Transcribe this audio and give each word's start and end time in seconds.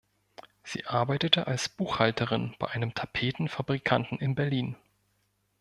Sie 0.63 0.87
arbeitete 0.87 1.45
als 1.45 1.69
Buchhalterin 1.69 2.55
bei 2.57 2.67
einem 2.69 2.95
Tapeten-Fabrikanten 2.95 4.17
in 4.17 4.33
Berlin. 4.33 4.75